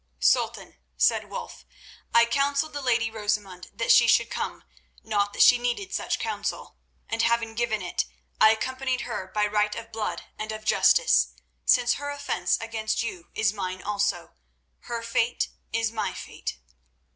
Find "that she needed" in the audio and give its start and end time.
5.31-5.93